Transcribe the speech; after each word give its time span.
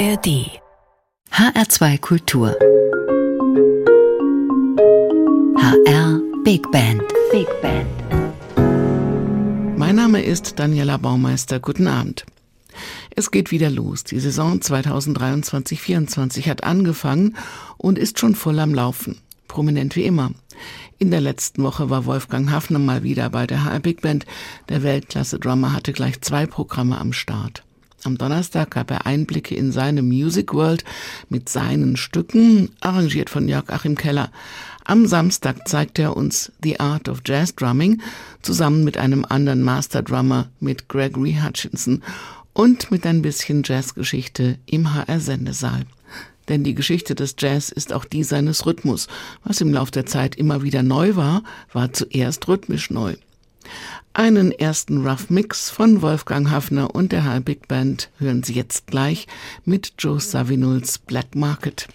ARD 0.00 0.48
HR2 1.30 1.98
Kultur 2.00 2.56
HR 5.58 6.22
Big 6.42 6.62
Band 6.72 7.02
Big 7.30 7.46
Band 7.60 7.86
Mein 9.76 9.96
Name 9.96 10.22
ist 10.22 10.58
Daniela 10.58 10.96
Baumeister. 10.96 11.60
Guten 11.60 11.86
Abend. 11.86 12.24
Es 13.14 13.30
geht 13.30 13.50
wieder 13.50 13.68
los. 13.68 14.02
Die 14.04 14.20
Saison 14.20 14.60
2023-24 14.60 16.48
hat 16.48 16.64
angefangen 16.64 17.36
und 17.76 17.98
ist 17.98 18.18
schon 18.18 18.34
voll 18.34 18.58
am 18.58 18.72
Laufen. 18.72 19.18
Prominent 19.48 19.96
wie 19.96 20.04
immer. 20.04 20.30
In 20.98 21.10
der 21.10 21.20
letzten 21.20 21.62
Woche 21.62 21.90
war 21.90 22.06
Wolfgang 22.06 22.50
Hafner 22.50 22.78
mal 22.78 23.02
wieder 23.02 23.28
bei 23.28 23.46
der 23.46 23.64
HR 23.66 23.80
Big 23.80 24.00
Band. 24.00 24.24
Der 24.70 24.82
Weltklasse-Drummer 24.82 25.74
hatte 25.74 25.92
gleich 25.92 26.22
zwei 26.22 26.46
Programme 26.46 26.96
am 26.96 27.12
Start. 27.12 27.64
Am 28.04 28.16
Donnerstag 28.16 28.70
gab 28.70 28.90
er 28.90 29.04
Einblicke 29.04 29.54
in 29.54 29.72
seine 29.72 30.00
Music 30.00 30.54
World 30.54 30.84
mit 31.28 31.50
seinen 31.50 31.98
Stücken, 31.98 32.70
arrangiert 32.80 33.28
von 33.28 33.46
Jörg 33.46 33.68
Achim 33.68 33.94
Keller. 33.94 34.30
Am 34.84 35.06
Samstag 35.06 35.68
zeigte 35.68 36.02
er 36.02 36.16
uns 36.16 36.50
The 36.62 36.80
Art 36.80 37.10
of 37.10 37.20
Jazz 37.26 37.54
Drumming 37.54 38.00
zusammen 38.40 38.84
mit 38.84 38.96
einem 38.96 39.26
anderen 39.28 39.62
Master 39.62 40.02
Drummer 40.02 40.48
mit 40.60 40.88
Gregory 40.88 41.38
Hutchinson 41.44 42.02
und 42.54 42.90
mit 42.90 43.04
ein 43.04 43.20
bisschen 43.20 43.62
Jazzgeschichte 43.64 44.58
im 44.64 44.94
HR 44.94 45.20
Sendesaal. 45.20 45.84
Denn 46.48 46.64
die 46.64 46.74
Geschichte 46.74 47.14
des 47.14 47.36
Jazz 47.38 47.68
ist 47.68 47.92
auch 47.92 48.06
die 48.06 48.24
seines 48.24 48.64
Rhythmus. 48.64 49.08
Was 49.44 49.60
im 49.60 49.74
Lauf 49.74 49.90
der 49.90 50.06
Zeit 50.06 50.36
immer 50.36 50.62
wieder 50.62 50.82
neu 50.82 51.16
war, 51.16 51.42
war 51.72 51.92
zuerst 51.92 52.48
rhythmisch 52.48 52.90
neu. 52.90 53.14
Einen 54.12 54.50
ersten 54.50 55.06
Rough 55.06 55.30
Mix 55.30 55.70
von 55.70 56.02
Wolfgang 56.02 56.50
Hafner 56.50 56.94
und 56.96 57.12
der 57.12 57.24
High 57.24 57.44
Big 57.44 57.68
Band 57.68 58.10
hören 58.18 58.42
Sie 58.42 58.54
jetzt 58.54 58.88
gleich 58.88 59.28
mit 59.64 59.94
Joe 59.98 60.18
Savinuls 60.18 60.98
Black 60.98 61.36
Market. 61.36 61.86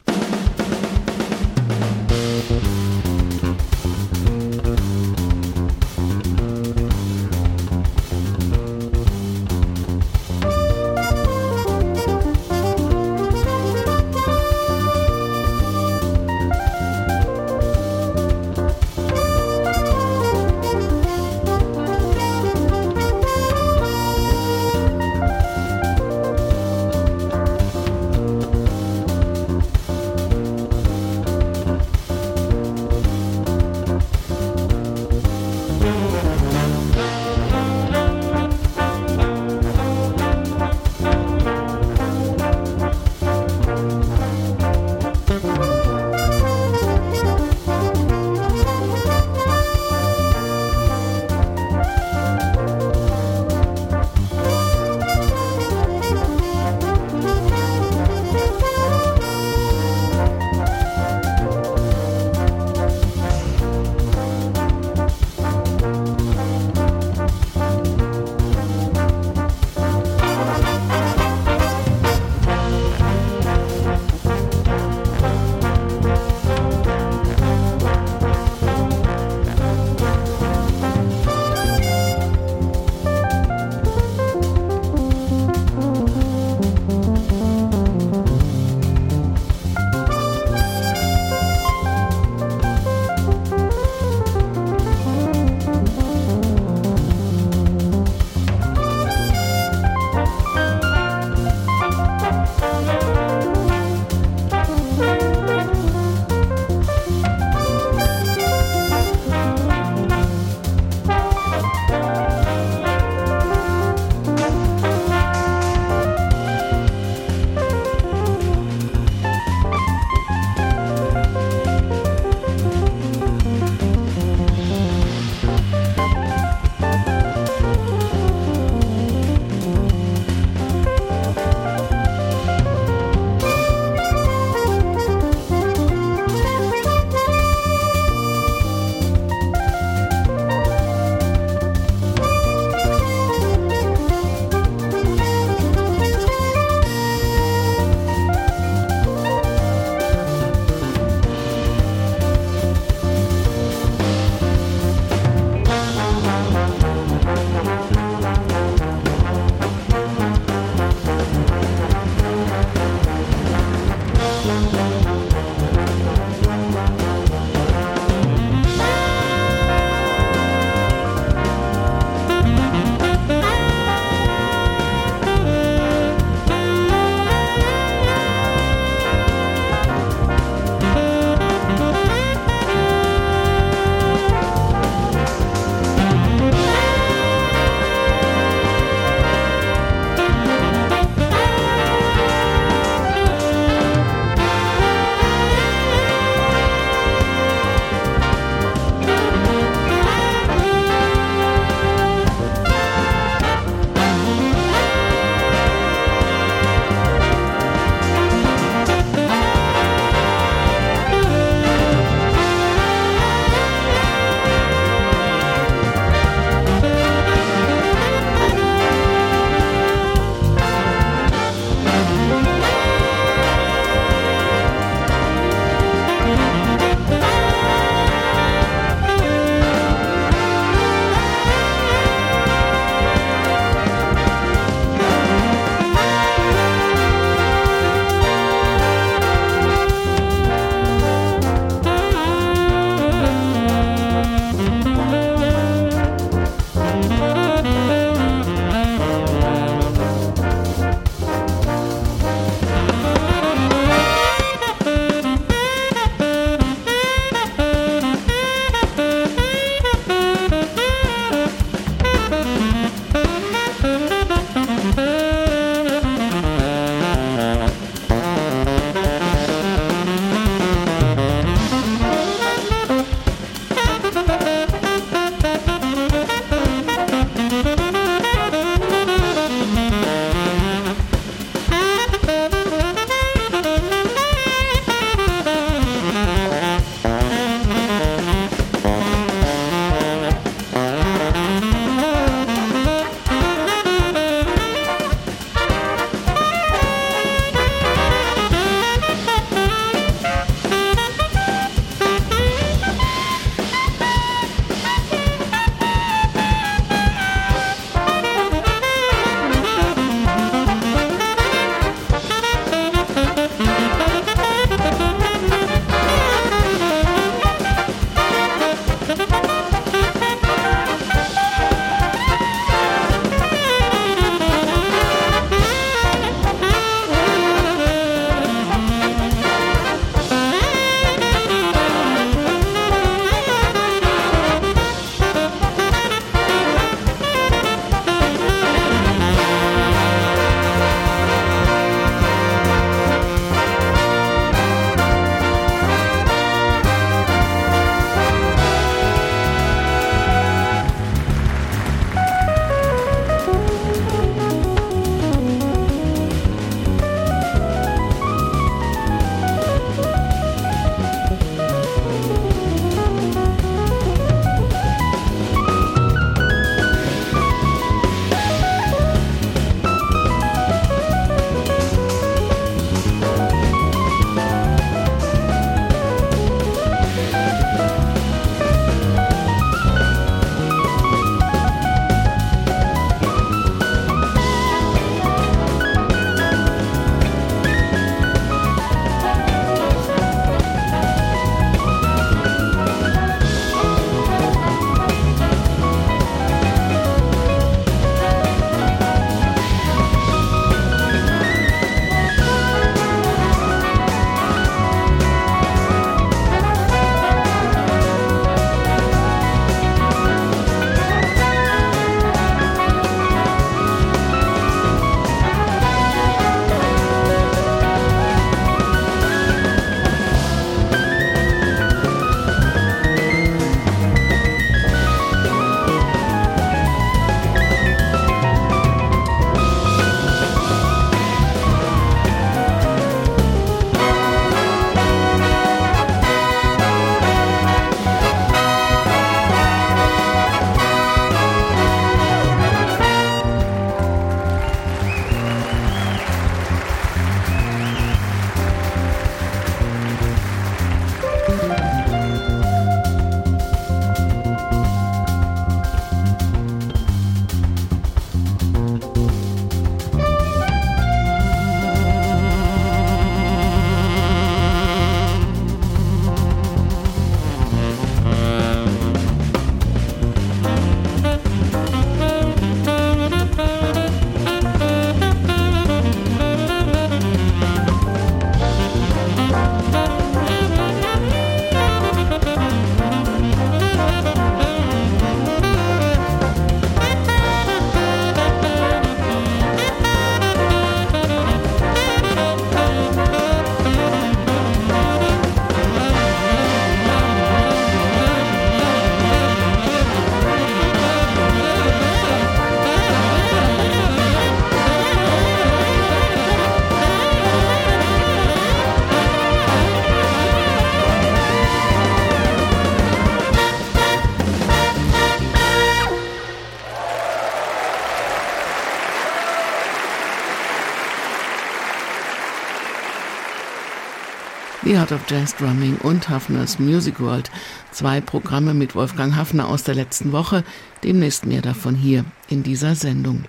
Art 525.05 525.11
of 525.11 525.29
Jazz 525.29 525.55
Drumming 525.55 525.97
und 525.97 526.29
Hafners 526.29 526.79
Music 526.79 527.19
World. 527.19 527.51
Zwei 527.91 528.21
Programme 528.21 528.73
mit 528.73 528.95
Wolfgang 528.95 529.35
Hafner 529.35 529.67
aus 529.67 529.83
der 529.83 529.93
letzten 529.93 530.31
Woche, 530.31 530.63
demnächst 531.03 531.45
mehr 531.45 531.61
davon 531.61 531.93
hier 531.93 532.25
in 532.49 532.63
dieser 532.63 532.95
Sendung. 532.95 533.43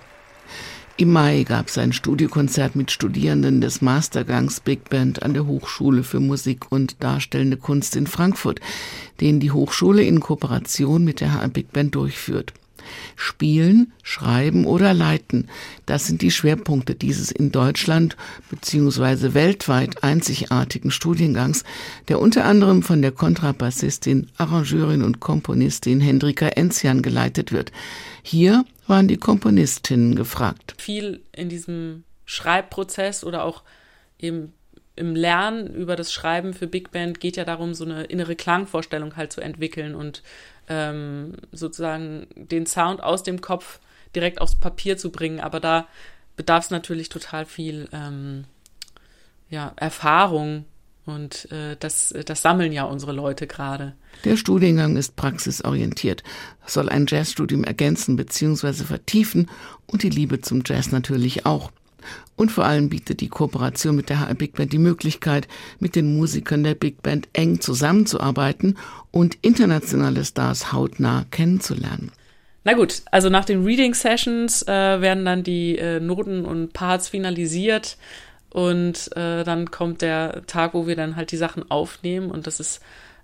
Im 0.97 1.11
Mai 1.11 1.41
gab 1.41 1.69
es 1.69 1.79
ein 1.79 1.93
Studiokonzert 1.93 2.75
mit 2.75 2.91
Studierenden 2.91 3.59
des 3.59 3.81
Mastergangs 3.81 4.59
Big 4.59 4.87
Band 4.87 5.23
an 5.23 5.33
der 5.33 5.47
Hochschule 5.47 6.03
für 6.03 6.19
Musik 6.19 6.71
und 6.71 7.01
Darstellende 7.01 7.57
Kunst 7.57 7.95
in 7.95 8.05
Frankfurt, 8.05 8.59
den 9.19 9.39
die 9.39 9.49
Hochschule 9.49 10.03
in 10.03 10.19
Kooperation 10.19 11.03
mit 11.03 11.21
der 11.21 11.33
HR 11.33 11.47
Big 11.47 11.73
Band 11.73 11.95
durchführt. 11.95 12.53
Spielen, 13.15 13.93
Schreiben 14.03 14.65
oder 14.65 14.93
Leiten. 14.93 15.47
Das 15.85 16.07
sind 16.07 16.21
die 16.21 16.31
Schwerpunkte 16.31 16.95
dieses 16.95 17.31
in 17.31 17.51
Deutschland 17.51 18.17
bzw. 18.49 19.33
weltweit 19.33 20.03
einzigartigen 20.03 20.91
Studiengangs, 20.91 21.63
der 22.07 22.19
unter 22.19 22.45
anderem 22.45 22.83
von 22.83 23.01
der 23.01 23.11
Kontrabassistin, 23.11 24.27
Arrangeurin 24.37 25.03
und 25.03 25.19
Komponistin 25.19 26.01
Hendrika 26.01 26.47
Enzian 26.47 27.01
geleitet 27.01 27.51
wird. 27.51 27.71
Hier 28.23 28.65
waren 28.87 29.07
die 29.07 29.17
Komponistinnen 29.17 30.15
gefragt. 30.15 30.75
Viel 30.77 31.21
in 31.31 31.49
diesem 31.49 32.03
Schreibprozess 32.25 33.23
oder 33.23 33.43
auch 33.43 33.63
eben 34.19 34.53
im 34.97 35.15
Lernen 35.15 35.73
über 35.73 35.95
das 35.95 36.11
Schreiben 36.11 36.53
für 36.53 36.67
Big 36.67 36.91
Band 36.91 37.19
geht 37.19 37.37
ja 37.37 37.45
darum, 37.45 37.73
so 37.73 37.85
eine 37.85 38.03
innere 38.05 38.35
Klangvorstellung 38.35 39.15
halt 39.15 39.31
zu 39.31 39.41
entwickeln 39.41 39.95
und 39.95 40.23
ähm, 40.67 41.33
sozusagen 41.51 42.27
den 42.35 42.65
Sound 42.65 43.01
aus 43.01 43.23
dem 43.23 43.39
Kopf 43.39 43.79
direkt 44.15 44.41
aufs 44.41 44.55
Papier 44.55 44.97
zu 44.97 45.11
bringen. 45.11 45.39
Aber 45.39 45.59
da 45.59 45.87
bedarf 46.35 46.65
es 46.65 46.71
natürlich 46.71 47.09
total 47.09 47.45
viel 47.45 47.87
ähm, 47.93 48.45
ja, 49.49 49.73
Erfahrung 49.75 50.65
und 51.05 51.49
äh, 51.51 51.77
das, 51.79 52.13
das 52.25 52.41
sammeln 52.41 52.73
ja 52.73 52.83
unsere 52.83 53.13
Leute 53.13 53.47
gerade. 53.47 53.93
Der 54.25 54.35
Studiengang 54.35 54.97
ist 54.97 55.15
praxisorientiert, 55.15 56.23
soll 56.65 56.89
ein 56.89 57.05
Jazzstudium 57.07 57.63
ergänzen 57.63 58.15
bzw. 58.17 58.83
vertiefen 58.83 59.49
und 59.85 60.03
die 60.03 60.09
Liebe 60.09 60.41
zum 60.41 60.63
Jazz 60.65 60.91
natürlich 60.91 61.45
auch. 61.45 61.71
Und 62.35 62.51
vor 62.51 62.65
allem 62.65 62.89
bietet 62.89 63.21
die 63.21 63.29
Kooperation 63.29 63.95
mit 63.95 64.09
der 64.09 64.19
HR 64.19 64.35
Big 64.35 64.55
Band 64.55 64.73
die 64.73 64.77
Möglichkeit, 64.77 65.47
mit 65.79 65.95
den 65.95 66.15
Musikern 66.15 66.63
der 66.63 66.75
Big 66.75 67.01
Band 67.01 67.27
eng 67.33 67.59
zusammenzuarbeiten 67.61 68.77
und 69.11 69.37
internationale 69.41 70.23
Stars 70.23 70.71
hautnah 70.71 71.25
kennenzulernen. 71.31 72.11
Na 72.63 72.73
gut, 72.73 73.01
also 73.11 73.29
nach 73.29 73.45
den 73.45 73.63
Reading 73.63 73.93
Sessions 73.93 74.61
äh, 74.63 75.01
werden 75.01 75.23
dann 75.25 75.43
die 75.43 75.77
äh, 75.77 75.99
Noten 75.99 76.45
und 76.45 76.73
Parts 76.73 77.07
finalisiert 77.07 77.97
und 78.49 79.09
äh, 79.15 79.43
dann 79.43 79.71
kommt 79.71 80.01
der 80.01 80.45
Tag, 80.47 80.73
wo 80.73 80.85
wir 80.85 80.95
dann 80.95 81.15
halt 81.15 81.31
die 81.31 81.37
Sachen 81.37 81.71
aufnehmen 81.71 82.29
und 82.29 82.45
das 82.45 82.59
ist 82.59 82.81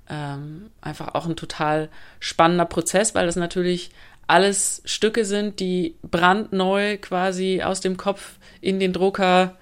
ähm, 0.10 0.70
einfach 0.82 1.16
auch 1.16 1.26
ein 1.26 1.36
total 1.36 1.90
spannender 2.20 2.66
Prozess, 2.66 3.16
weil 3.16 3.26
das 3.26 3.36
natürlich 3.36 3.92
alles 4.34 4.82
Stücke 4.86 5.26
sind, 5.26 5.60
die 5.60 5.94
brandneu 6.02 6.98
quasi 6.98 7.62
aus 7.62 7.82
dem 7.82 7.98
Kopf 7.98 8.38
in 8.62 8.80
den 8.80 8.92
Drucker 8.92 9.56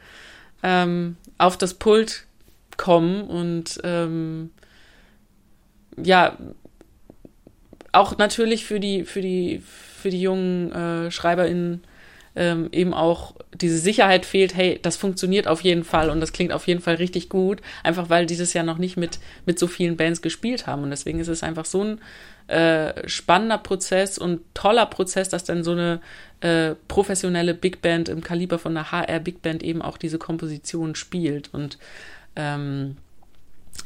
ähm, 0.63 1.17
auf 1.37 1.57
das 1.57 1.73
Pult 1.73 2.23
kommen 2.77 3.23
und 3.23 3.81
ähm, 3.83 4.51
ja, 6.01 6.37
auch 7.91 8.17
natürlich 8.17 8.63
für 8.63 8.79
die, 8.79 9.03
für 9.03 9.19
die, 9.19 9.61
für 9.61 10.09
die 10.09 10.21
jungen 10.21 10.71
äh, 10.71 11.11
SchreiberInnen 11.11 11.83
ähm, 12.37 12.69
eben 12.71 12.93
auch 12.93 13.35
diese 13.53 13.77
Sicherheit 13.77 14.25
fehlt, 14.25 14.55
hey, 14.55 14.79
das 14.81 14.95
funktioniert 14.95 15.47
auf 15.47 15.61
jeden 15.61 15.83
Fall 15.83 16.09
und 16.09 16.21
das 16.21 16.31
klingt 16.31 16.53
auf 16.53 16.65
jeden 16.67 16.81
Fall 16.81 16.95
richtig 16.95 17.27
gut, 17.27 17.61
einfach 17.83 18.09
weil 18.09 18.25
dieses 18.25 18.53
Jahr 18.53 18.63
noch 18.63 18.77
nicht 18.77 18.95
mit, 18.95 19.19
mit 19.45 19.59
so 19.59 19.67
vielen 19.67 19.97
Bands 19.97 20.21
gespielt 20.21 20.65
haben. 20.65 20.83
Und 20.83 20.91
deswegen 20.91 21.19
ist 21.19 21.27
es 21.27 21.43
einfach 21.43 21.65
so 21.65 21.83
ein 21.83 22.01
äh, 22.51 23.07
spannender 23.07 23.57
Prozess 23.57 24.17
und 24.17 24.41
toller 24.53 24.85
Prozess, 24.85 25.29
dass 25.29 25.45
dann 25.45 25.63
so 25.63 25.71
eine 25.71 26.01
äh, 26.41 26.75
professionelle 26.89 27.53
Big 27.53 27.81
Band 27.81 28.09
im 28.09 28.21
Kaliber 28.21 28.59
von 28.59 28.73
der 28.73 28.91
HR 28.91 29.21
Big 29.21 29.41
Band 29.41 29.63
eben 29.63 29.81
auch 29.81 29.97
diese 29.97 30.17
Komposition 30.17 30.95
spielt. 30.95 31.53
Und 31.53 31.77
ähm, 32.35 32.97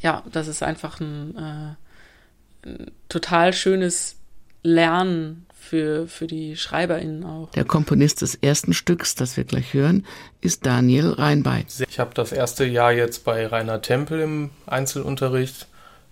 ja, 0.01 0.23
das 0.31 0.47
ist 0.47 0.63
einfach 0.63 0.99
ein, 0.99 1.35
äh, 1.37 2.67
ein 2.67 2.91
total 3.07 3.53
schönes 3.53 4.15
Lernen 4.63 5.45
für, 5.53 6.07
für 6.07 6.25
die 6.25 6.55
SchreiberInnen 6.55 7.23
auch. 7.23 7.51
Der 7.51 7.65
Komponist 7.65 8.23
des 8.23 8.33
ersten 8.33 8.73
Stücks, 8.73 9.13
das 9.13 9.37
wir 9.37 9.43
gleich 9.43 9.75
hören, 9.75 10.07
ist 10.41 10.65
Daniel 10.65 11.11
Reinbeit. 11.11 11.67
Ich 11.87 11.99
habe 11.99 12.15
das 12.15 12.31
erste 12.31 12.65
Jahr 12.65 12.93
jetzt 12.93 13.25
bei 13.25 13.45
Rainer 13.45 13.81
Tempel 13.83 14.21
im 14.21 14.49
Einzelunterricht 14.65 15.67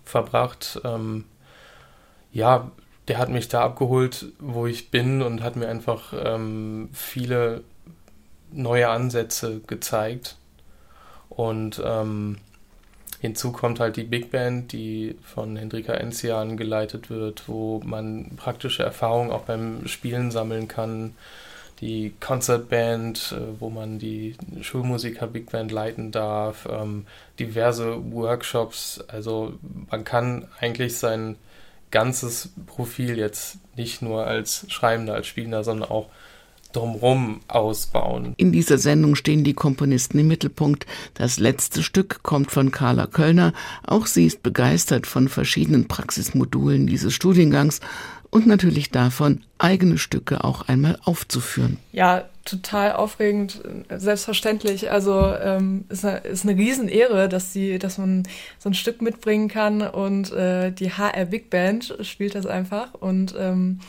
verbracht. 0.06 0.82
Ähm, 0.84 1.26
ja, 2.34 2.72
der 3.08 3.18
hat 3.18 3.30
mich 3.30 3.48
da 3.48 3.64
abgeholt, 3.64 4.28
wo 4.40 4.66
ich 4.66 4.92
bin 4.92 5.22
und 5.22 5.42
hat 5.44 5.56
mir 5.56 5.68
einfach 5.68 6.14
ähm, 6.18 6.90
viele 6.94 7.64
neue 8.52 8.90
Ansätze 8.90 9.62
gezeigt. 9.68 10.38
Und 11.30 11.82
ähm, 11.84 12.38
Hinzu 13.20 13.54
kommt 13.54 13.80
halt 13.80 13.96
die 13.96 14.04
Big 14.04 14.32
Band, 14.32 14.74
die 14.74 15.16
von 15.24 15.56
Hendrika 15.56 15.94
Enzian 15.94 16.58
geleitet 16.58 17.10
wird, 17.10 17.48
wo 17.48 17.82
man 17.86 18.32
praktische 18.36 18.84
Erfahrungen 18.84 19.32
auch 19.32 19.44
beim 19.44 19.88
Spielen 19.88 20.30
sammeln 20.30 20.68
kann. 20.68 21.16
Die 21.80 22.14
Concert 22.20 22.70
Band, 22.70 23.34
äh, 23.38 23.60
wo 23.60 23.70
man 23.70 23.98
die 23.98 24.36
Schulmusiker 24.62 25.28
Big 25.28 25.52
Band 25.52 25.72
leiten 25.72 26.12
darf, 26.12 26.68
ähm, 26.70 27.06
diverse 27.40 28.12
Workshops. 28.12 29.04
Also 29.08 29.54
man 29.90 30.04
kann 30.04 30.48
eigentlich 30.60 30.98
sein 30.98 31.38
ganzes 31.94 32.50
Profil 32.66 33.18
jetzt 33.18 33.60
nicht 33.78 34.02
nur 34.02 34.26
als 34.26 34.66
Schreibender, 34.68 35.14
als 35.14 35.28
Spielender, 35.28 35.64
sondern 35.64 35.90
auch 35.90 36.10
drumherum 36.74 37.42
ausbauen. 37.48 38.34
In 38.38 38.52
dieser 38.52 38.80
Sendung 38.80 39.14
stehen 39.14 39.44
die 39.44 39.54
Komponisten 39.54 40.18
im 40.18 40.28
Mittelpunkt. 40.28 40.88
Das 41.14 41.40
letzte 41.40 41.84
Stück 41.84 42.24
kommt 42.24 42.52
von 42.52 42.72
Carla 42.72 43.06
Kölner. 43.06 43.54
Auch 43.86 44.08
sie 44.08 44.26
ist 44.26 44.42
begeistert 44.42 45.06
von 45.06 45.30
verschiedenen 45.30 45.88
Praxismodulen 45.88 46.88
dieses 46.88 47.14
Studiengangs 47.14 47.80
und 48.34 48.48
natürlich 48.48 48.90
davon, 48.90 49.44
eigene 49.60 50.00
Stücke 50.00 50.44
auch 50.44 50.68
einmal 50.68 50.98
aufzuführen. 51.04 51.78
Ja, 51.92 52.26
total 52.46 52.94
aufregend, 52.94 53.62
selbstverständlich. 53.96 54.90
Also 54.90 55.36
ähm, 55.36 55.86
ist, 55.90 56.04
eine, 56.04 56.18
ist 56.18 56.44
eine 56.44 56.58
Riesenehre, 56.58 57.30
dass 57.30 57.54
die, 57.54 57.78
dass 57.78 58.00
man 58.00 58.24
so 58.58 58.70
ein 58.70 58.74
Stück 58.74 59.04
mitbringen 59.04 59.50
kann 59.50 59.84
und 59.84 60.32
äh, 60.34 60.72
die 60.72 60.92
HR 60.92 61.26
Big 61.26 61.52
Band 61.52 61.96
spielt 62.02 62.34
das 62.34 62.48
einfach 62.48 62.96
und 62.96 63.36
ähm, 63.38 63.80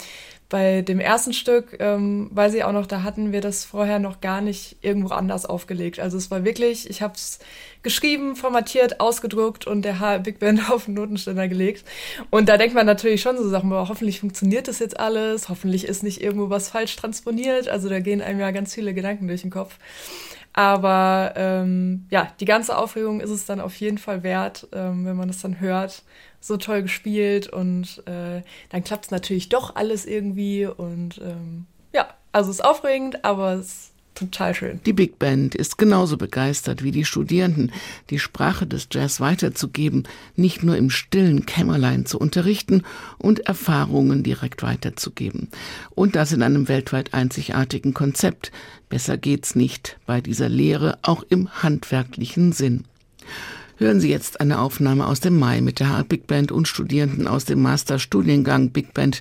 bei 0.54 0.82
dem 0.82 1.00
ersten 1.00 1.32
Stück 1.32 1.78
ähm, 1.80 2.30
weiß 2.30 2.54
ich 2.54 2.62
auch 2.62 2.70
noch, 2.70 2.86
da 2.86 3.02
hatten 3.02 3.32
wir 3.32 3.40
das 3.40 3.64
vorher 3.64 3.98
noch 3.98 4.20
gar 4.20 4.40
nicht 4.40 4.76
irgendwo 4.82 5.12
anders 5.12 5.46
aufgelegt. 5.46 5.98
Also 5.98 6.16
es 6.16 6.30
war 6.30 6.44
wirklich, 6.44 6.88
ich 6.88 7.02
habe 7.02 7.14
es 7.14 7.40
geschrieben, 7.82 8.36
formatiert, 8.36 9.00
ausgedruckt 9.00 9.66
und 9.66 9.84
der 9.84 9.98
H 9.98 10.18
Big 10.18 10.38
Band 10.38 10.70
auf 10.70 10.84
den 10.84 10.94
Notenständer 10.94 11.48
gelegt. 11.48 11.84
Und 12.30 12.48
da 12.48 12.56
denkt 12.56 12.72
man 12.72 12.86
natürlich 12.86 13.20
schon 13.20 13.36
so 13.36 13.48
Sachen, 13.48 13.72
aber 13.72 13.88
hoffentlich 13.88 14.20
funktioniert 14.20 14.68
das 14.68 14.78
jetzt 14.78 15.00
alles, 15.00 15.48
hoffentlich 15.48 15.88
ist 15.88 16.04
nicht 16.04 16.22
irgendwo 16.22 16.50
was 16.50 16.68
falsch 16.68 16.94
transponiert. 16.94 17.68
Also 17.68 17.88
da 17.88 17.98
gehen 17.98 18.22
einem 18.22 18.38
ja 18.38 18.52
ganz 18.52 18.74
viele 18.74 18.94
Gedanken 18.94 19.26
durch 19.26 19.42
den 19.42 19.50
Kopf. 19.50 19.76
Aber 20.52 21.32
ähm, 21.34 22.06
ja, 22.10 22.28
die 22.38 22.44
ganze 22.44 22.78
Aufregung 22.78 23.20
ist 23.20 23.30
es 23.30 23.44
dann 23.44 23.58
auf 23.58 23.74
jeden 23.74 23.98
Fall 23.98 24.22
wert, 24.22 24.68
ähm, 24.72 25.04
wenn 25.04 25.16
man 25.16 25.26
das 25.26 25.40
dann 25.40 25.58
hört 25.58 26.04
so 26.44 26.58
toll 26.58 26.82
gespielt 26.82 27.48
und 27.48 28.02
äh, 28.06 28.42
dann 28.68 28.84
klappt 28.84 29.06
es 29.06 29.10
natürlich 29.10 29.48
doch 29.48 29.76
alles 29.76 30.04
irgendwie 30.04 30.66
und 30.66 31.18
ähm, 31.24 31.64
ja, 31.94 32.06
also 32.32 32.50
es 32.50 32.56
ist 32.56 32.64
aufregend, 32.64 33.24
aber 33.24 33.54
es 33.54 33.66
ist 33.66 33.90
total 34.14 34.54
schön. 34.54 34.80
Die 34.84 34.92
Big 34.92 35.18
Band 35.18 35.54
ist 35.54 35.78
genauso 35.78 36.18
begeistert 36.18 36.84
wie 36.84 36.90
die 36.90 37.06
Studierenden, 37.06 37.72
die 38.10 38.18
Sprache 38.18 38.66
des 38.66 38.88
Jazz 38.92 39.20
weiterzugeben, 39.20 40.06
nicht 40.36 40.62
nur 40.62 40.76
im 40.76 40.90
stillen 40.90 41.46
Kämmerlein 41.46 42.04
zu 42.04 42.18
unterrichten 42.18 42.82
und 43.16 43.40
Erfahrungen 43.40 44.22
direkt 44.22 44.62
weiterzugeben. 44.62 45.48
Und 45.94 46.14
das 46.14 46.32
in 46.32 46.42
einem 46.42 46.68
weltweit 46.68 47.14
einzigartigen 47.14 47.94
Konzept. 47.94 48.52
Besser 48.90 49.16
geht's 49.16 49.54
nicht 49.54 49.98
bei 50.04 50.20
dieser 50.20 50.50
Lehre, 50.50 50.98
auch 51.00 51.24
im 51.30 51.48
handwerklichen 51.62 52.52
Sinn. 52.52 52.84
Hören 53.76 54.00
Sie 54.00 54.08
jetzt 54.08 54.40
eine 54.40 54.60
Aufnahme 54.60 55.06
aus 55.06 55.18
dem 55.18 55.38
Mai 55.38 55.60
mit 55.60 55.80
der 55.80 55.88
Hart 55.88 56.08
Big 56.08 56.28
Band 56.28 56.52
und 56.52 56.68
Studierenden 56.68 57.26
aus 57.26 57.44
dem 57.44 57.60
Masterstudiengang 57.60 58.70
Big 58.70 58.94
Band 58.94 59.20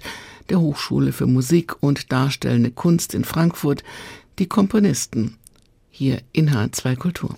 der 0.49 0.59
Hochschule 0.59 1.11
für 1.11 1.25
Musik 1.25 1.75
und 1.79 2.11
Darstellende 2.11 2.69
Kunst 2.69 3.15
in 3.15 3.23
Frankfurt, 3.23 3.83
die 4.37 4.47
Komponisten, 4.47 5.37
hier 5.89 6.21
in 6.33 6.51
H2 6.51 6.95
Kultur. 6.95 7.35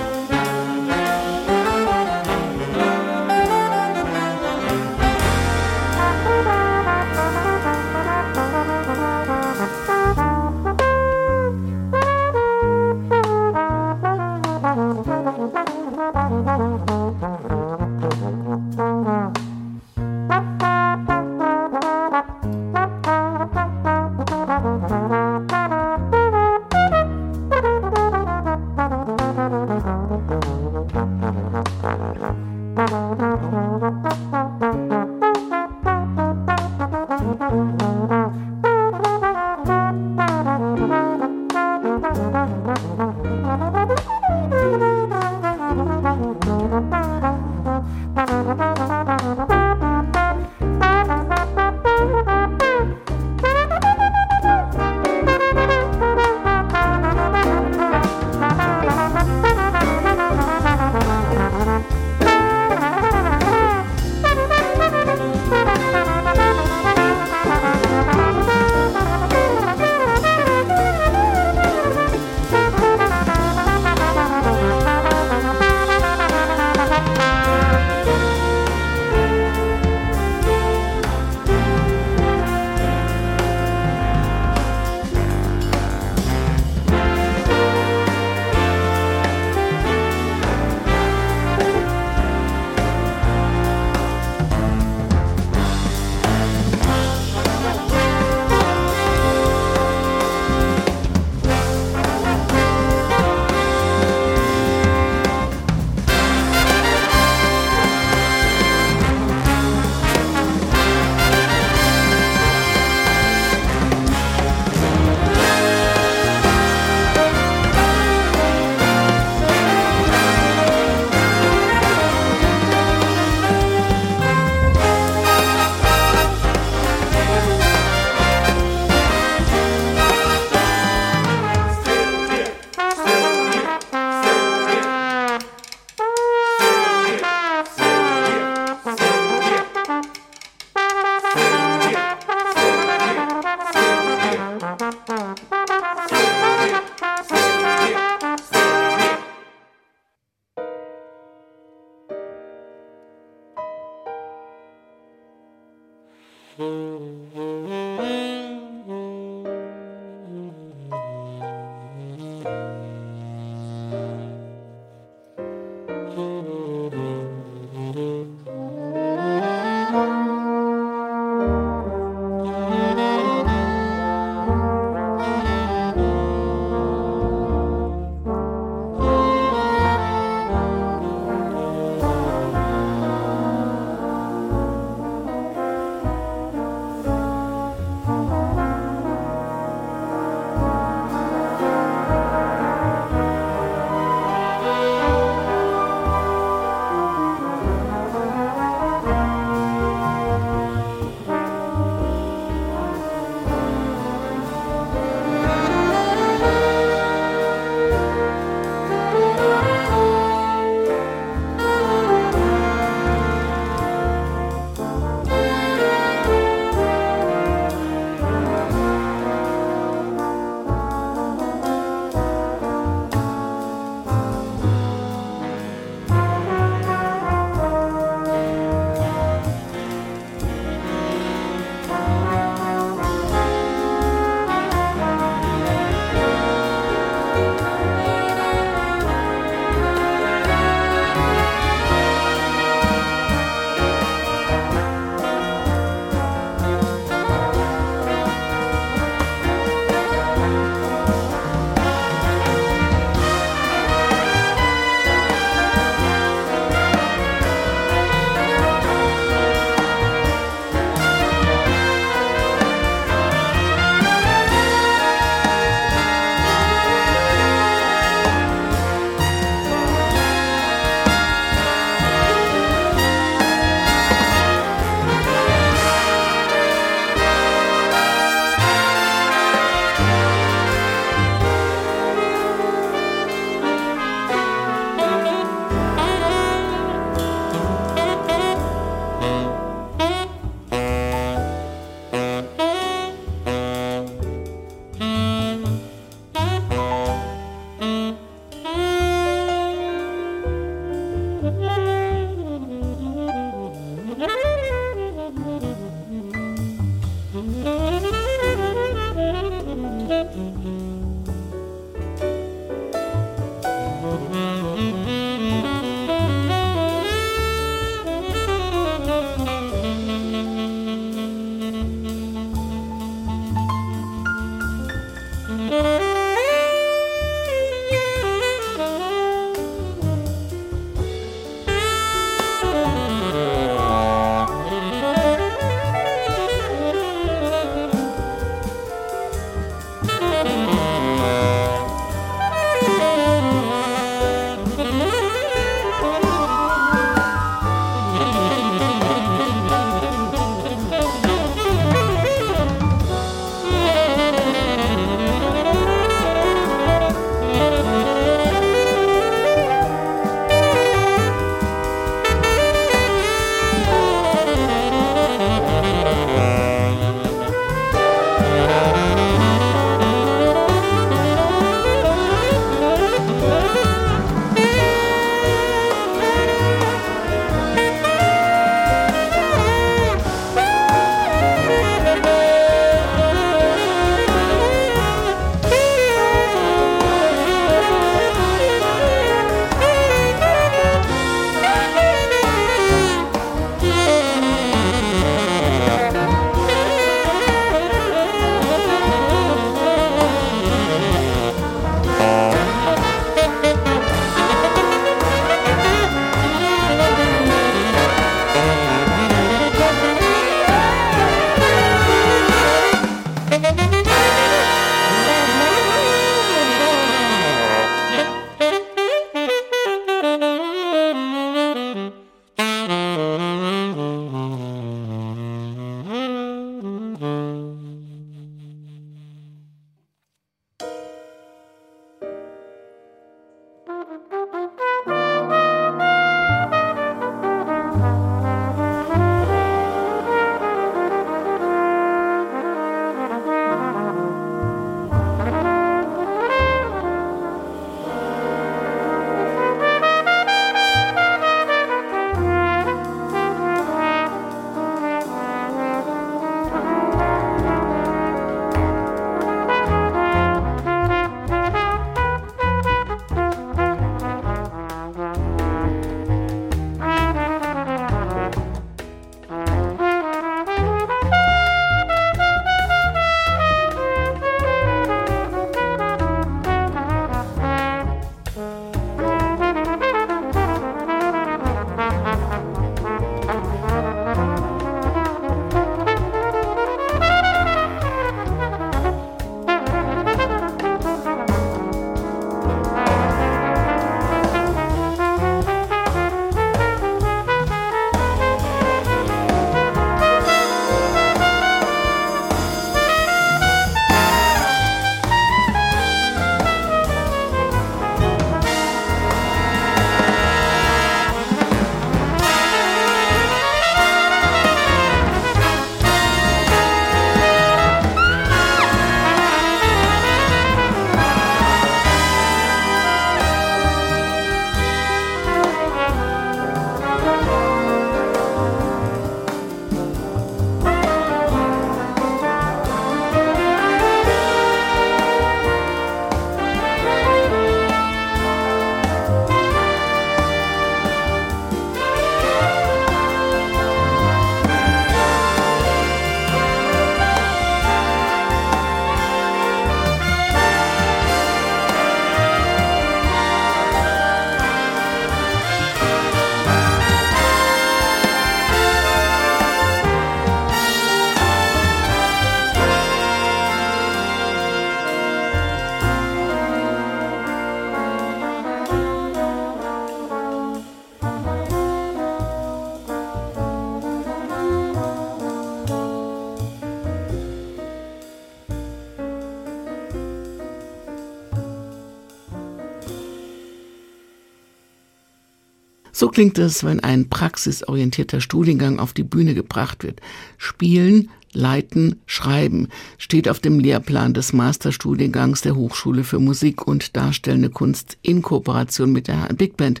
So 586.16 586.28
klingt 586.28 586.58
es, 586.58 586.84
wenn 586.84 587.00
ein 587.00 587.28
praxisorientierter 587.28 588.40
Studiengang 588.40 589.00
auf 589.00 589.14
die 589.14 589.24
Bühne 589.24 589.52
gebracht 589.52 590.04
wird. 590.04 590.20
Spielen, 590.58 591.28
Leiten, 591.52 592.20
Schreiben 592.26 592.86
steht 593.18 593.48
auf 593.48 593.58
dem 593.58 593.80
Lehrplan 593.80 594.32
des 594.32 594.52
Masterstudiengangs 594.52 595.62
der 595.62 595.74
Hochschule 595.74 596.22
für 596.22 596.38
Musik 596.38 596.86
und 596.86 597.16
Darstellende 597.16 597.68
Kunst 597.68 598.16
in 598.22 598.42
Kooperation 598.42 599.10
mit 599.10 599.26
der 599.26 599.48
Big 599.54 599.76
Band. 599.76 600.00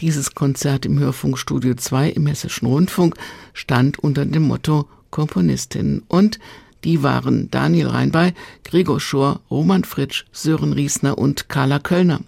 Dieses 0.00 0.34
Konzert 0.34 0.86
im 0.86 0.98
Hörfunkstudio 0.98 1.74
2 1.74 2.08
im 2.08 2.26
Hessischen 2.26 2.66
Rundfunk 2.66 3.16
stand 3.52 3.98
unter 3.98 4.24
dem 4.24 4.44
Motto 4.44 4.88
Komponistinnen 5.10 6.02
und 6.08 6.38
die 6.82 7.02
waren 7.02 7.50
Daniel 7.50 7.88
Reinbey, 7.88 8.32
Gregor 8.64 9.00
Schor, 9.00 9.40
Roman 9.50 9.84
Fritsch, 9.84 10.24
Sören 10.32 10.72
Riesner 10.72 11.18
und 11.18 11.50
Carla 11.50 11.78
Köllner. 11.78 12.20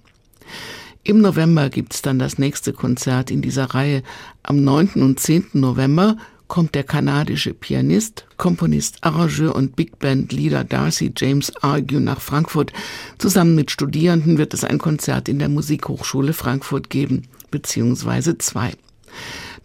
Im 1.06 1.20
November 1.20 1.68
gibt's 1.68 2.00
dann 2.00 2.18
das 2.18 2.38
nächste 2.38 2.72
Konzert 2.72 3.30
in 3.30 3.42
dieser 3.42 3.66
Reihe. 3.66 4.02
Am 4.42 4.64
9. 4.64 5.02
und 5.02 5.20
10. 5.20 5.48
November 5.52 6.16
kommt 6.48 6.74
der 6.74 6.82
kanadische 6.82 7.52
Pianist, 7.52 8.24
Komponist, 8.38 8.96
Arrangeur 9.02 9.54
und 9.54 9.76
Big 9.76 9.98
Band 9.98 10.32
Leader 10.32 10.64
Darcy 10.64 11.12
James 11.14 11.52
Argue 11.62 12.00
nach 12.00 12.22
Frankfurt. 12.22 12.72
Zusammen 13.18 13.54
mit 13.54 13.70
Studierenden 13.70 14.38
wird 14.38 14.54
es 14.54 14.64
ein 14.64 14.78
Konzert 14.78 15.28
in 15.28 15.38
der 15.38 15.50
Musikhochschule 15.50 16.32
Frankfurt 16.32 16.88
geben, 16.88 17.24
beziehungsweise 17.50 18.38
zwei. 18.38 18.72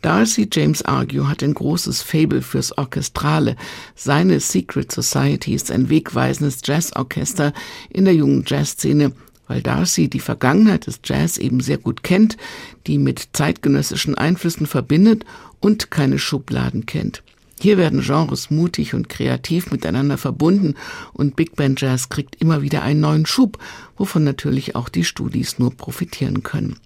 Darcy 0.02 0.50
James 0.52 0.82
Argue 0.84 1.30
hat 1.30 1.42
ein 1.42 1.54
großes 1.54 2.02
Fable 2.02 2.42
fürs 2.42 2.78
Orchestrale. 2.78 3.56
Seine 3.96 4.42
Secret 4.42 4.92
Society 4.92 5.54
ist 5.54 5.72
ein 5.72 5.90
wegweisendes 5.90 6.60
Jazzorchester 6.66 7.54
in 7.90 8.04
der 8.04 8.14
jungen 8.14 8.44
Jazzszene, 8.46 9.14
weil 9.50 9.62
Darcy 9.62 10.08
die 10.08 10.22
Vergangenheit 10.22 10.88
des 10.88 11.02
Jazz 11.04 11.38
eben 11.38 11.60
sehr 11.60 11.80
gut 11.80 12.04
kennt, 12.04 12.38
die 12.88 12.97
mit 12.97 13.30
zeitgenössischen 13.34 14.16
Einflüssen 14.16 14.68
verbindet 14.68 15.26
und 15.60 15.91
keine 15.91 16.20
Schubladen 16.20 16.86
kennt. 16.86 17.24
Hier 17.60 17.78
werden 17.78 18.02
Genres 18.02 18.52
mutig 18.52 18.93
und 18.93 19.10
kreativ 19.10 19.72
miteinander 19.72 20.18
verbunden 20.18 20.76
und 21.12 21.36
Big 21.36 21.58
Band 21.58 21.82
Jazz 21.82 22.08
kriegt 22.08 22.36
immer 22.36 22.62
wieder 22.62 22.84
einen 22.84 23.02
neuen 23.02 23.26
Schub, 23.26 23.58
wovon 23.97 24.24
natürlich 24.24 24.78
auch 24.78 24.88
die 24.88 25.04
Studis 25.04 25.60
nur 25.60 25.76
profitieren 25.76 26.43
können. 26.43 26.78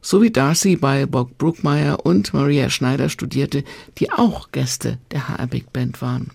So 0.00 0.20
wie 0.20 0.32
Darcy 0.32 0.74
bei 0.74 1.06
Bob 1.06 1.38
Brookmeyer 1.38 2.04
und 2.04 2.34
Maria 2.34 2.68
Schneider 2.70 3.08
studierte, 3.08 3.62
die 3.98 4.10
auch 4.10 4.50
Gäste 4.50 4.98
der 5.12 5.28
HR 5.28 5.46
Big 5.46 5.72
Band 5.72 6.02
waren. 6.02 6.32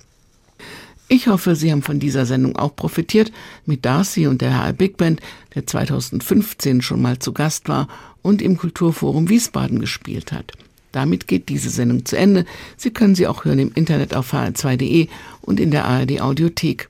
Ich 1.09 1.27
hoffe, 1.27 1.55
Sie 1.55 1.71
haben 1.71 1.83
von 1.83 1.99
dieser 1.99 2.25
Sendung 2.25 2.57
auch 2.57 2.75
profitiert 2.75 3.31
mit 3.65 3.85
Darcy 3.85 4.27
und 4.27 4.41
der 4.41 4.57
HR 4.57 4.73
Big 4.73 4.97
Band, 4.97 5.21
der 5.55 5.65
2015 5.65 6.81
schon 6.81 7.01
mal 7.01 7.19
zu 7.19 7.31
Gast 7.31 7.69
war 7.69 7.87
und 8.21 8.41
im 8.41 8.57
Kulturforum 8.57 9.29
Wiesbaden 9.29 9.79
gespielt 9.79 10.33
hat. 10.33 10.53
Damit 10.91 11.27
geht 11.27 11.47
diese 11.47 11.69
Sendung 11.69 12.05
zu 12.05 12.17
Ende. 12.17 12.45
Sie 12.75 12.91
können 12.91 13.15
sie 13.15 13.27
auch 13.27 13.45
hören 13.45 13.59
im 13.59 13.71
Internet 13.73 14.15
auf 14.15 14.33
hr2.de 14.33 15.07
und 15.41 15.59
in 15.59 15.71
der 15.71 15.85
ARD 15.85 16.21
Audiothek. 16.21 16.89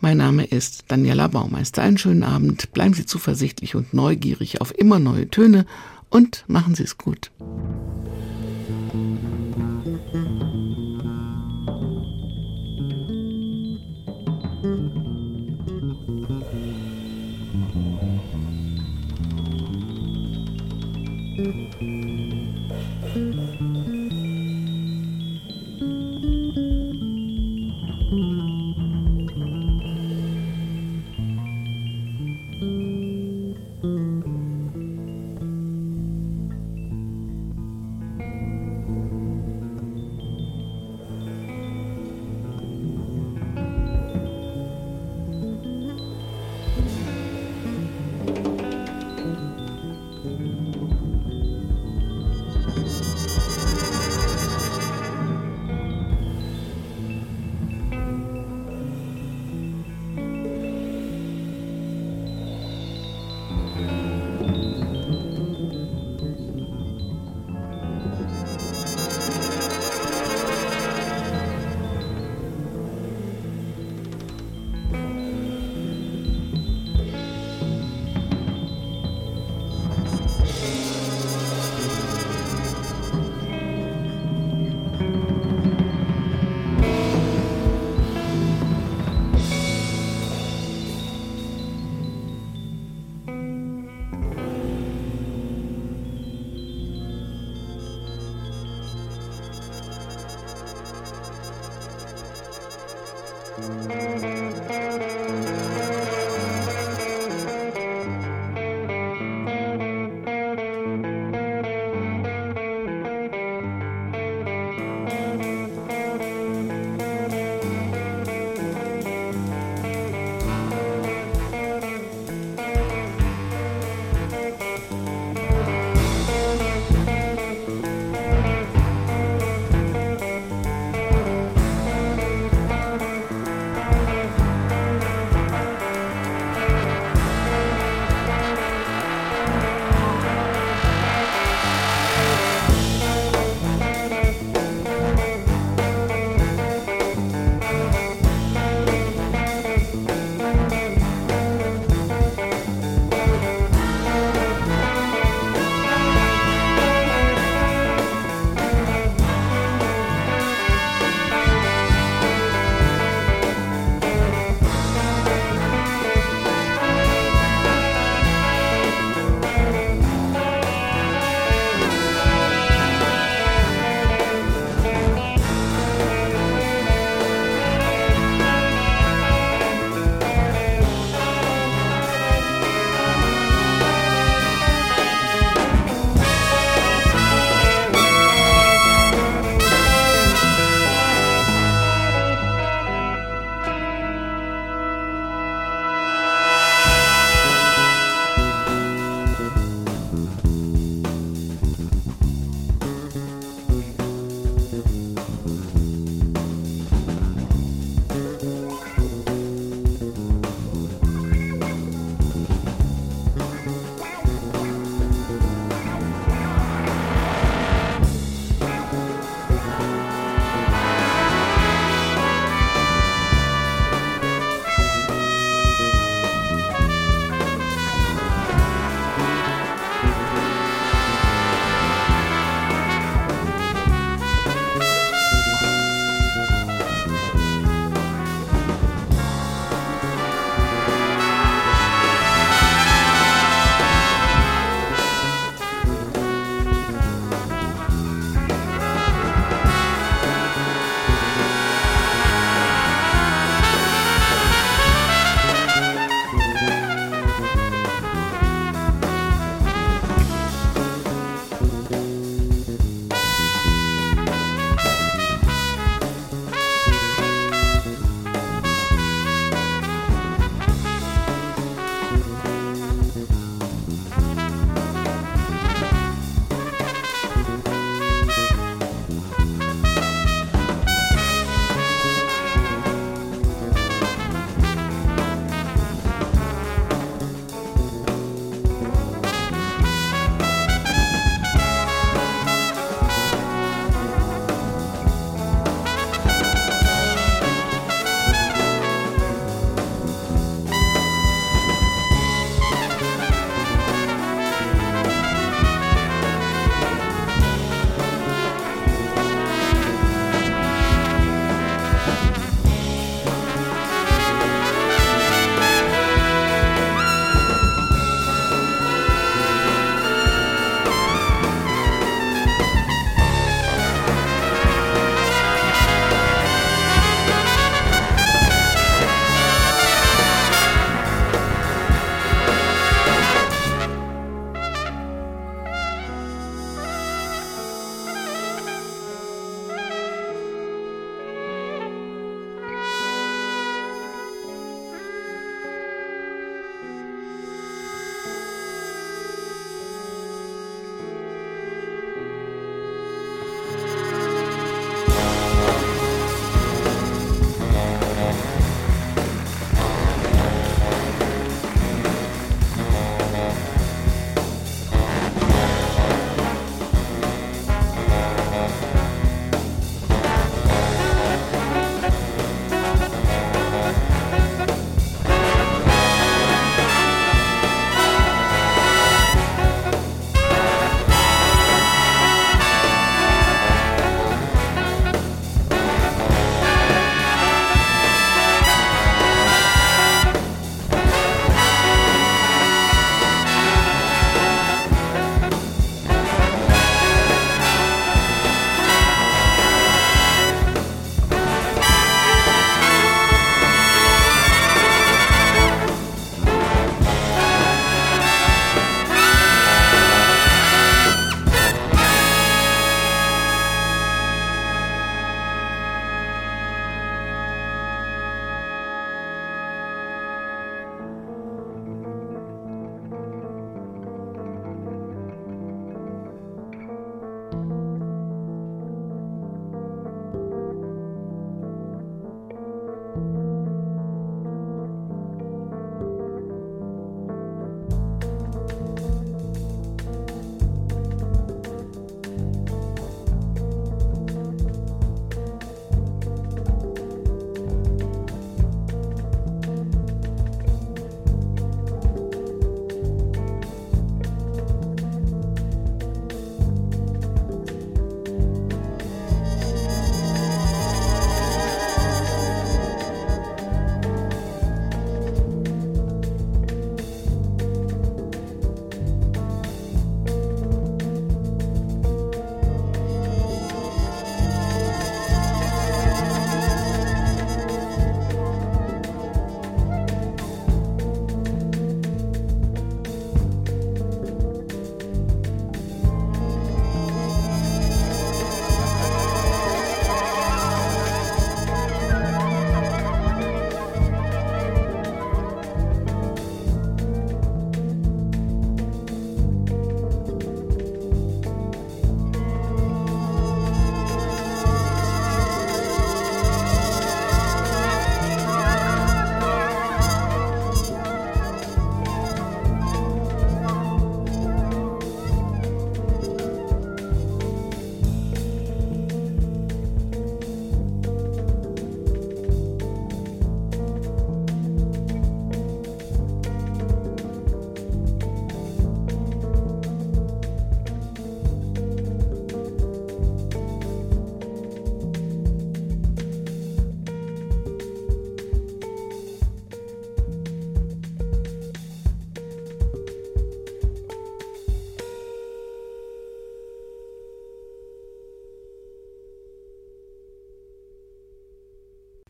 Mein 0.00 0.18
Name 0.18 0.44
ist 0.44 0.84
Daniela 0.88 1.28
Baumeister. 1.28 1.82
Einen 1.82 1.98
schönen 1.98 2.22
Abend. 2.22 2.72
Bleiben 2.72 2.94
Sie 2.94 3.06
zuversichtlich 3.06 3.74
und 3.74 3.92
neugierig 3.92 4.60
auf 4.60 4.76
immer 4.78 4.98
neue 4.98 5.28
Töne 5.28 5.66
und 6.10 6.44
machen 6.46 6.74
Sie 6.74 6.84
es 6.84 6.96
gut. 6.96 7.30